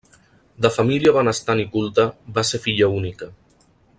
De 0.65 0.71
família 0.77 1.13
benestant 1.17 1.61
i 1.65 1.67
culta, 1.77 2.07
va 2.39 2.47
ser 2.53 2.63
filla 2.67 2.91
única. 3.01 3.33